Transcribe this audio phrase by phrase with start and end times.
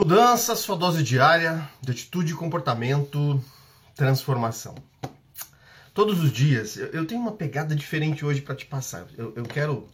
[0.00, 3.38] Mudança, sua dose diária de atitude, comportamento,
[3.94, 4.74] transformação.
[5.92, 9.04] Todos os dias, eu tenho uma pegada diferente hoje para te passar.
[9.18, 9.86] Eu, eu, quero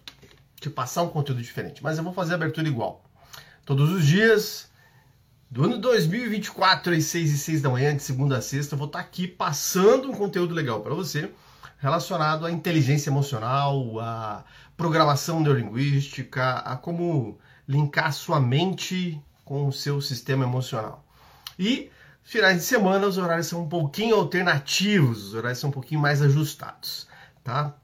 [0.61, 3.05] te passar um conteúdo diferente, mas eu vou fazer a abertura igual.
[3.65, 4.71] Todos os dias,
[5.51, 8.87] do ano 2024, às 6 e 6 da manhã, de segunda a sexta, eu vou
[8.87, 11.33] estar tá aqui passando um conteúdo legal para você
[11.79, 14.45] relacionado à inteligência emocional, à
[14.77, 21.07] programação neurolinguística, a como linkar sua mente com o seu sistema emocional.
[21.57, 21.89] E
[22.23, 26.21] finais de semana os horários são um pouquinho alternativos, os horários são um pouquinho mais
[26.21, 27.07] ajustados,
[27.43, 27.75] tá?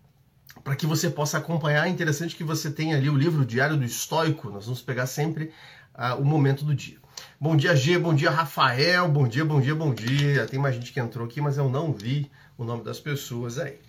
[0.64, 3.84] Para que você possa acompanhar, é interessante que você tenha ali o livro Diário do
[3.84, 5.52] Estoico, nós vamos pegar sempre
[5.94, 6.98] uh, o momento do dia.
[7.40, 10.46] Bom dia, G, bom dia, Rafael, bom dia, bom dia, bom dia.
[10.46, 13.80] Tem mais gente que entrou aqui, mas eu não vi o nome das pessoas aí.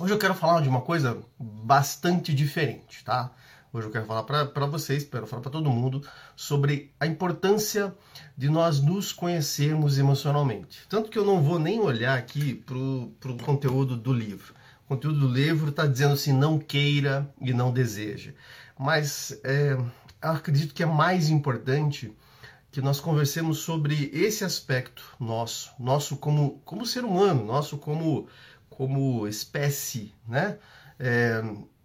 [0.00, 3.30] Hoje eu quero falar de uma coisa bastante diferente, tá?
[3.74, 7.94] Hoje eu quero falar para vocês, quero falar para todo mundo sobre a importância
[8.36, 10.86] de nós nos conhecermos emocionalmente.
[10.90, 14.52] Tanto que eu não vou nem olhar aqui para o conteúdo do livro.
[14.84, 18.34] O conteúdo do livro está dizendo assim: não queira e não deseja.
[18.78, 19.78] Mas é,
[20.20, 22.14] acredito que é mais importante
[22.70, 28.28] que nós conversemos sobre esse aspecto nosso, nosso como, como ser humano, nosso como,
[28.68, 30.58] como espécie, né?
[30.98, 31.42] É,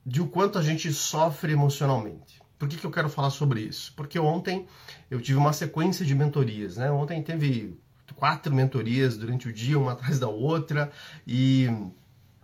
[0.08, 2.42] de o quanto a gente sofre emocionalmente.
[2.58, 3.94] Por que, que eu quero falar sobre isso?
[3.94, 4.66] Porque ontem
[5.12, 6.90] eu tive uma sequência de mentorias, né?
[6.90, 7.78] Ontem teve
[8.16, 10.90] quatro mentorias durante o dia, uma atrás da outra,
[11.28, 11.68] e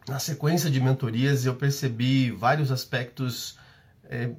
[0.09, 3.57] na sequência de mentorias eu percebi vários aspectos
[4.09, 4.31] é,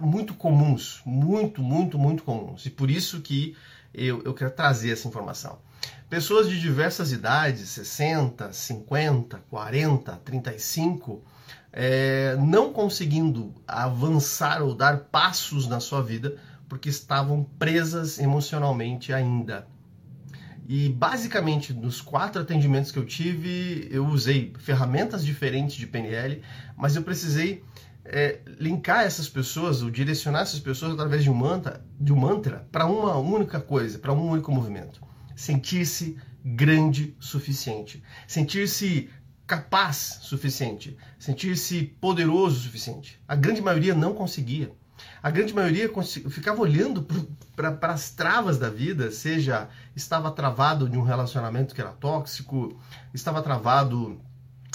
[0.00, 2.64] muito comuns, muito, muito, muito comuns.
[2.64, 3.54] E por isso que
[3.92, 5.58] eu, eu quero trazer essa informação.
[6.08, 11.22] Pessoas de diversas idades, 60, 50, 40, 35,
[11.72, 16.36] é, não conseguindo avançar ou dar passos na sua vida
[16.68, 19.66] porque estavam presas emocionalmente ainda.
[20.68, 26.40] E basicamente, nos quatro atendimentos que eu tive, eu usei ferramentas diferentes de PNL,
[26.76, 27.64] mas eu precisei
[28.04, 32.68] é, linkar essas pessoas, ou direcionar essas pessoas através de um mantra, de um mantra
[32.70, 35.02] para uma única coisa, para um único movimento.
[35.34, 38.02] Sentir-se grande o suficiente.
[38.26, 39.10] Sentir-se
[39.50, 43.20] capaz suficiente, sentir-se poderoso o suficiente.
[43.26, 44.70] A grande maioria não conseguia.
[45.20, 45.90] A grande maioria
[46.30, 47.04] ficava olhando
[47.56, 52.80] para as travas da vida, seja estava travado de um relacionamento que era tóxico,
[53.12, 54.20] estava travado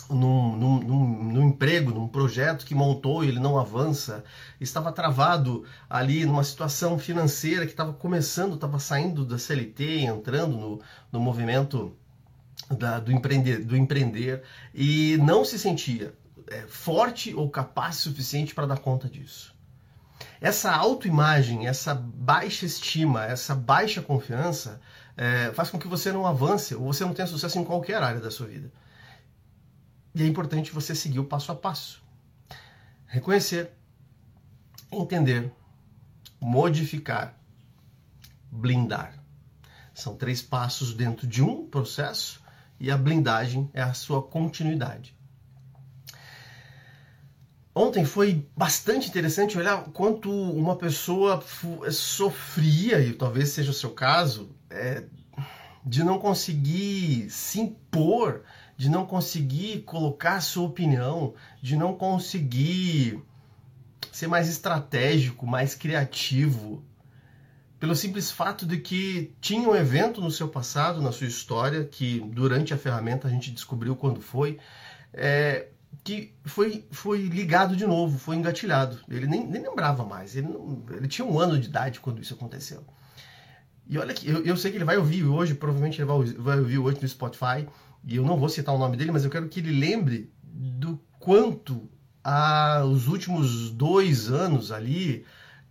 [0.10, 4.26] num, num, num, num, emprego, num projeto que montou e ele não avança,
[4.60, 10.82] estava travado ali numa situação financeira que estava começando, estava saindo da CLT, entrando no,
[11.14, 11.96] no movimento
[12.70, 14.44] da, do, empreender, do empreender
[14.74, 16.14] e não se sentia
[16.48, 19.54] é, forte ou capaz o suficiente para dar conta disso.
[20.40, 24.82] Essa autoimagem, essa baixa estima, essa baixa confiança
[25.18, 28.20] é, faz com que você não avance ou você não tenha sucesso em qualquer área
[28.20, 28.72] da sua vida.
[30.14, 32.02] E é importante você seguir o passo a passo.
[33.06, 33.72] Reconhecer,
[34.92, 35.52] entender,
[36.40, 37.38] modificar,
[38.52, 39.18] blindar.
[39.94, 42.45] São três passos dentro de um processo
[42.80, 45.16] e a blindagem é a sua continuidade.
[47.78, 51.44] Ontem foi bastante interessante olhar quanto uma pessoa
[51.92, 55.04] sofria, e talvez seja o seu caso, é,
[55.86, 58.44] de não conseguir se impor,
[58.78, 63.22] de não conseguir colocar sua opinião, de não conseguir
[64.10, 66.82] ser mais estratégico, mais criativo,
[67.80, 72.20] pelo simples fato de que tinha um evento no seu passado, na sua história, que
[72.20, 74.58] durante a ferramenta a gente descobriu quando foi,
[75.14, 75.68] é,
[76.04, 79.00] que foi, foi ligado de novo, foi engatilhado.
[79.10, 82.34] Ele nem, nem lembrava mais, ele, não, ele tinha um ano de idade quando isso
[82.34, 82.84] aconteceu.
[83.88, 86.60] E olha que eu, eu sei que ele vai ouvir hoje, provavelmente ele vai, vai
[86.60, 87.68] ouvir hoje no Spotify,
[88.04, 91.00] e eu não vou citar o nome dele, mas eu quero que ele lembre do
[91.20, 91.90] quanto
[92.24, 95.26] a, os últimos dois anos ali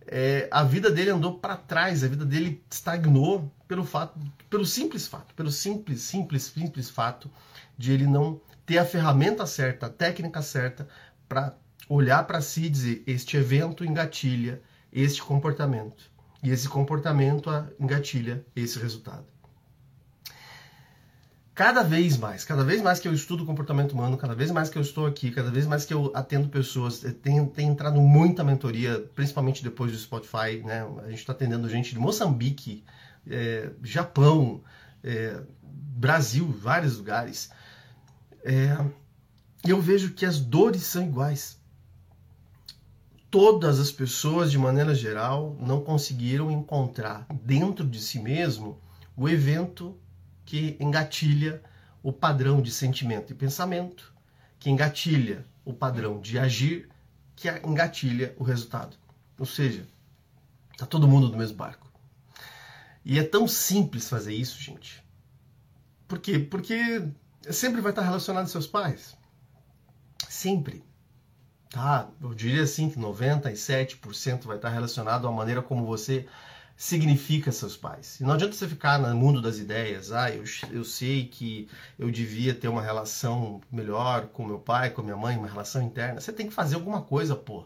[0.07, 4.19] é, a vida dele andou para trás, a vida dele estagnou pelo fato,
[4.49, 7.29] pelo simples fato, pelo simples, simples, simples fato
[7.77, 10.87] de ele não ter a ferramenta certa, a técnica certa
[11.27, 11.55] para
[11.89, 16.09] olhar para si e dizer: este evento engatilha este comportamento.
[16.43, 19.34] E esse comportamento engatilha esse resultado
[21.55, 24.77] cada vez mais, cada vez mais que eu estudo comportamento humano, cada vez mais que
[24.77, 28.99] eu estou aqui, cada vez mais que eu atendo pessoas, tem, tem entrado muita mentoria,
[29.15, 30.85] principalmente depois do Spotify, né?
[31.05, 32.83] A gente está atendendo gente de Moçambique,
[33.25, 34.61] é, Japão,
[35.01, 37.49] é, Brasil, vários lugares.
[38.43, 38.77] É,
[39.65, 41.57] eu vejo que as dores são iguais.
[43.31, 48.79] todas as pessoas, de maneira geral, não conseguiram encontrar dentro de si mesmo
[49.15, 49.97] o evento
[50.45, 51.61] que engatilha
[52.03, 54.13] o padrão de sentimento e pensamento,
[54.59, 56.87] que engatilha o padrão de agir,
[57.35, 58.95] que engatilha o resultado.
[59.39, 59.87] Ou seja,
[60.77, 61.91] tá todo mundo no mesmo barco.
[63.03, 65.03] E é tão simples fazer isso, gente.
[66.07, 66.39] Por quê?
[66.39, 67.07] Porque
[67.51, 69.17] sempre vai estar relacionado aos seus pais.
[70.29, 70.83] Sempre.
[71.69, 72.09] Tá?
[72.21, 76.27] Eu diria assim que 97% vai estar relacionado à maneira como você
[76.75, 78.19] significa seus pais.
[78.19, 80.11] E não adianta você ficar no mundo das ideias.
[80.11, 85.01] Ah, eu, eu sei que eu devia ter uma relação melhor com meu pai, com
[85.01, 86.19] minha mãe, uma relação interna.
[86.19, 87.65] Você tem que fazer alguma coisa, pô.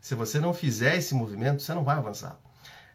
[0.00, 2.38] Se você não fizer esse movimento, você não vai avançar.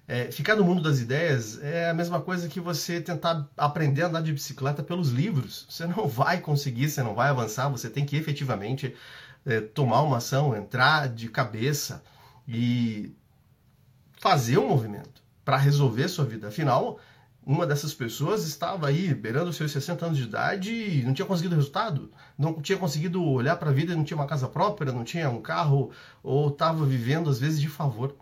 [0.08, 4.08] É, ficar no mundo das ideias é a mesma coisa que você tentar aprender a
[4.08, 5.68] andar de bicicleta pelos livros.
[5.70, 8.96] Você não vai conseguir, você não vai avançar, você tem que efetivamente
[9.46, 12.04] é, tomar uma ação, entrar de cabeça
[12.48, 13.14] e
[14.20, 16.50] fazer um movimento para resolver sua vida.
[16.50, 17.00] Afinal,
[17.42, 21.56] uma dessas pessoas estava aí beirando seus 60 anos de idade e não tinha conseguido
[21.56, 25.30] resultado, não tinha conseguido olhar para a vida, não tinha uma casa própria, não tinha
[25.30, 25.90] um carro
[26.22, 28.14] ou estava vivendo às vezes de favor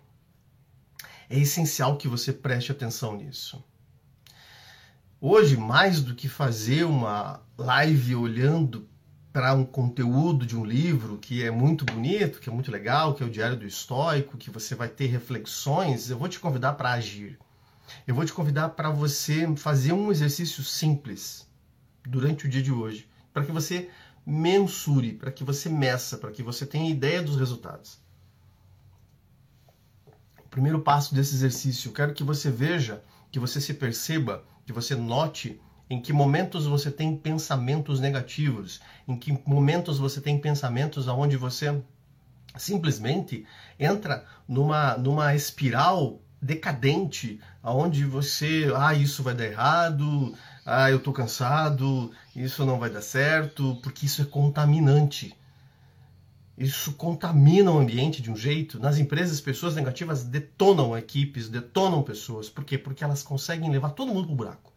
[1.27, 3.63] é essencial que você preste atenção nisso.
[5.19, 8.88] Hoje, mais do que fazer uma live olhando
[9.36, 13.22] para um conteúdo de um livro que é muito bonito, que é muito legal, que
[13.22, 16.94] é o Diário do Estoico, que você vai ter reflexões, eu vou te convidar para
[16.94, 17.38] agir.
[18.08, 21.46] Eu vou te convidar para você fazer um exercício simples
[22.08, 23.90] durante o dia de hoje, para que você
[24.26, 28.00] mensure, para que você meça, para que você tenha ideia dos resultados
[30.50, 31.90] primeiro passo desse exercício.
[31.90, 35.60] Eu quero que você veja, que você se perceba, que você note
[35.90, 41.80] em que momentos você tem pensamentos negativos, em que momentos você tem pensamentos aonde você
[42.58, 43.46] simplesmente
[43.80, 50.36] entra numa, numa espiral decadente, aonde você, ah, isso vai dar errado,
[50.66, 55.36] ah, eu tô cansado, isso não vai dar certo, porque isso é contaminante.
[56.58, 58.80] Isso contamina o ambiente de um jeito.
[58.80, 62.50] Nas empresas, pessoas negativas detonam equipes, detonam pessoas.
[62.50, 62.78] Por quê?
[62.78, 64.75] Porque elas conseguem levar todo mundo para o buraco.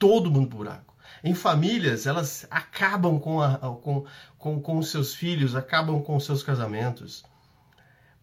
[0.00, 0.94] Todo mundo para o buraco.
[1.22, 4.04] Em famílias, elas acabam com, a, com,
[4.38, 7.22] com, com os seus filhos, acabam com os seus casamentos.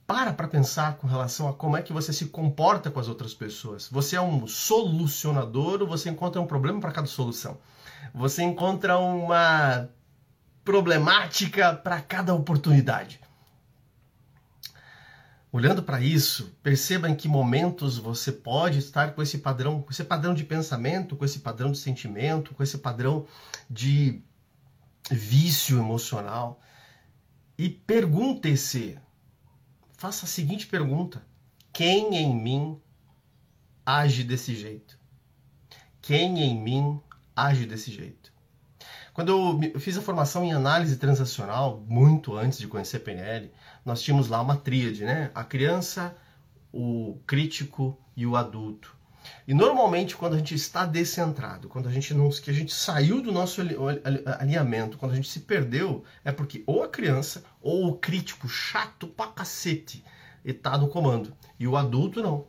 [0.08, 3.34] Para para pensar com relação a como é que você se comporta com as outras
[3.34, 3.88] pessoas.
[3.92, 7.58] Você é um solucionador ou você encontra um problema para cada solução?
[8.14, 9.88] Você encontra uma
[10.66, 13.20] problemática para cada oportunidade.
[15.58, 20.04] Olhando para isso, perceba em que momentos você pode estar com esse padrão, com esse
[20.04, 23.26] padrão de pensamento, com esse padrão de sentimento, com esse padrão
[23.68, 24.22] de
[25.10, 26.62] vício emocional.
[27.58, 29.00] E pergunte-se,
[29.94, 31.26] faça a seguinte pergunta:
[31.74, 32.80] quem em mim
[33.84, 34.96] age desse jeito?
[36.00, 37.02] Quem em mim
[37.36, 38.32] age desse jeito?
[39.18, 43.52] Quando eu fiz a formação em análise transacional, muito antes de conhecer PNL,
[43.84, 45.32] nós tínhamos lá uma tríade, né?
[45.34, 46.16] A criança,
[46.72, 48.96] o crítico e o adulto.
[49.48, 53.20] E normalmente quando a gente está descentrado, quando a gente não, que a gente saiu
[53.20, 53.60] do nosso
[54.40, 59.08] alinhamento, quando a gente se perdeu, é porque ou a criança ou o crítico chato
[59.08, 60.06] pra cacete
[60.46, 61.36] está no comando.
[61.60, 62.46] E o adulto não.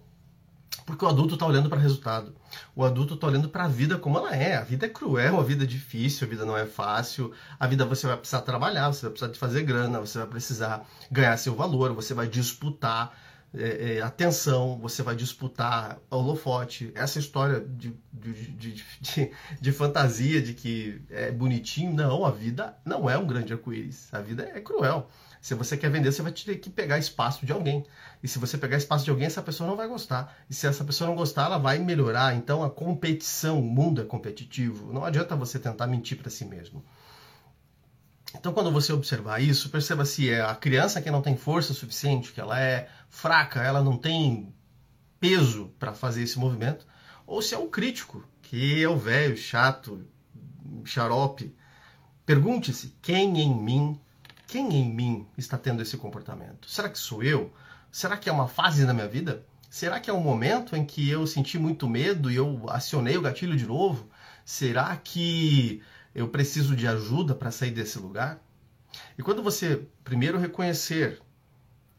[0.88, 2.34] Porque o adulto está olhando para resultado.
[2.74, 4.56] O adulto está olhando para a vida como ela é.
[4.56, 7.30] A vida é cruel, a vida é difícil, a vida não é fácil.
[7.60, 10.86] A vida você vai precisar trabalhar, você vai precisar de fazer grana, você vai precisar
[11.12, 13.14] ganhar seu valor, você vai disputar
[13.52, 16.90] é, é, atenção, você vai disputar holofote.
[16.94, 19.30] Essa história de, de, de, de,
[19.60, 24.08] de fantasia de que é bonitinho, não, a vida não é um grande arco-íris.
[24.10, 25.06] A vida é cruel.
[25.40, 27.84] Se você quer vender, você vai ter que pegar espaço de alguém.
[28.22, 30.36] E se você pegar espaço de alguém, essa pessoa não vai gostar.
[30.50, 32.34] E se essa pessoa não gostar, ela vai melhorar.
[32.34, 34.92] Então a competição, o mundo é competitivo.
[34.92, 36.84] Não adianta você tentar mentir para si mesmo.
[38.34, 42.32] Então, quando você observar isso, perceba se é a criança que não tem força suficiente,
[42.32, 44.52] que ela é fraca, ela não tem
[45.18, 46.86] peso para fazer esse movimento,
[47.26, 50.06] ou se é o crítico, que é o velho, chato,
[50.84, 51.54] xarope.
[52.26, 54.00] Pergunte-se: quem em mim
[54.48, 56.70] quem em mim está tendo esse comportamento?
[56.70, 57.52] Será que sou eu?
[57.92, 59.44] Será que é uma fase da minha vida?
[59.68, 63.20] Será que é um momento em que eu senti muito medo e eu acionei o
[63.20, 64.08] gatilho de novo?
[64.46, 65.82] Será que
[66.14, 68.42] eu preciso de ajuda para sair desse lugar?
[69.18, 71.20] E quando você, primeiro, reconhecer,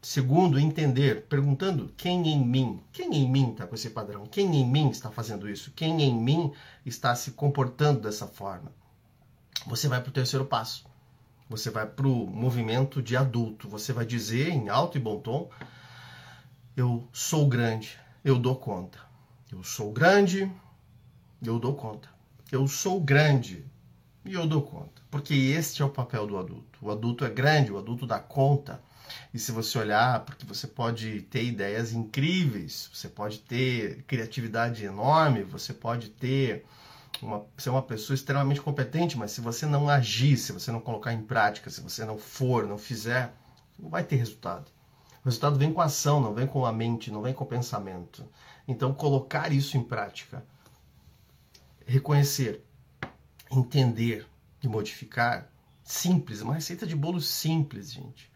[0.02, 4.68] segundo, entender, perguntando quem em mim, quem em mim está com esse padrão, quem em
[4.68, 6.52] mim está fazendo isso, quem em mim
[6.84, 8.72] está se comportando dessa forma,
[9.68, 10.89] você vai para o terceiro passo
[11.50, 13.68] Você vai para o movimento de adulto.
[13.68, 15.50] Você vai dizer em alto e bom tom:
[16.76, 19.00] Eu sou grande, eu dou conta.
[19.50, 20.48] Eu sou grande,
[21.42, 22.08] eu dou conta.
[22.52, 23.64] Eu sou grande
[24.24, 25.02] e eu dou conta.
[25.10, 26.78] Porque este é o papel do adulto.
[26.80, 28.80] O adulto é grande, o adulto dá conta.
[29.34, 35.42] E se você olhar, porque você pode ter ideias incríveis, você pode ter criatividade enorme,
[35.42, 36.64] você pode ter
[37.24, 41.12] uma, ser uma pessoa extremamente competente, mas se você não agir, se você não colocar
[41.12, 43.32] em prática, se você não for, não fizer,
[43.78, 44.70] não vai ter resultado.
[45.22, 47.46] O resultado vem com a ação, não vem com a mente, não vem com o
[47.46, 48.26] pensamento.
[48.66, 50.44] Então, colocar isso em prática,
[51.86, 52.64] reconhecer,
[53.50, 54.26] entender
[54.62, 55.50] e modificar,
[55.82, 58.30] simples, uma receita de bolo simples, gente,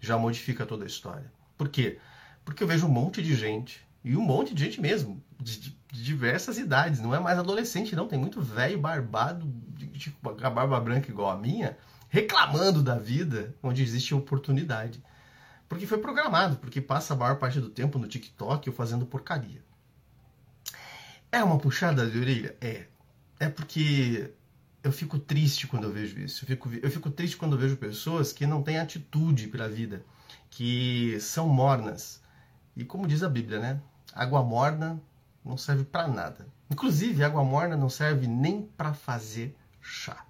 [0.00, 1.30] já modifica toda a história.
[1.56, 1.98] Por quê?
[2.44, 5.76] Porque eu vejo um monte de gente, e um monte de gente mesmo, de, de
[5.90, 10.78] diversas idades, não é mais adolescente, não, tem muito velho barbado, de, com a barba
[10.78, 11.76] branca igual a minha,
[12.08, 15.02] reclamando da vida onde existe oportunidade.
[15.68, 19.60] Porque foi programado, porque passa a maior parte do tempo no TikTok ou fazendo porcaria.
[21.32, 22.56] É uma puxada de orelha?
[22.60, 22.86] É.
[23.40, 24.32] É porque
[24.84, 26.44] eu fico triste quando eu vejo isso.
[26.44, 29.68] Eu fico, eu fico triste quando eu vejo pessoas que não têm atitude para a
[29.68, 30.06] vida,
[30.48, 32.22] que são mornas.
[32.76, 33.82] E como diz a Bíblia, né?
[34.16, 34.98] Água morna
[35.44, 36.46] não serve para nada.
[36.70, 40.24] Inclusive, água morna não serve nem para fazer chá.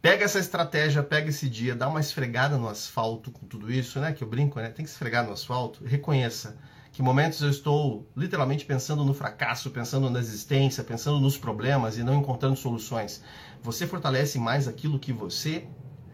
[0.00, 4.12] Pega essa estratégia, pega esse dia, dá uma esfregada no asfalto com tudo isso, né?
[4.12, 4.68] Que eu brinco, né?
[4.68, 5.84] Tem que esfregar no asfalto.
[5.84, 6.56] Reconheça
[6.92, 12.04] que momentos eu estou literalmente pensando no fracasso, pensando na existência, pensando nos problemas e
[12.04, 13.24] não encontrando soluções.
[13.60, 15.66] Você fortalece mais aquilo que você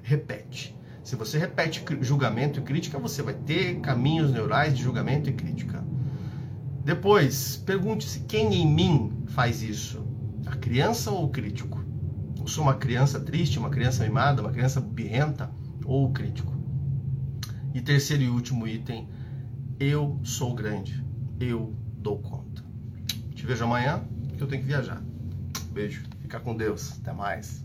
[0.03, 0.75] repete.
[1.05, 5.85] Se você repete julgamento e crítica, você vai ter caminhos neurais de julgamento e crítica.
[6.85, 10.05] Depois, pergunte-se quem em mim faz isso:
[10.47, 11.83] a criança ou o crítico?
[12.39, 15.51] Eu sou uma criança triste, uma criança mimada, uma criança birrenta
[15.85, 16.53] ou o crítico?
[17.73, 19.09] E terceiro e último item,
[19.79, 21.05] eu sou grande.
[21.39, 22.65] Eu dou conta.
[23.35, 24.03] Te vejo amanhã,
[24.37, 25.03] que eu tenho que viajar.
[25.73, 26.03] Beijo.
[26.21, 26.99] Fica com Deus.
[27.01, 27.65] Até mais.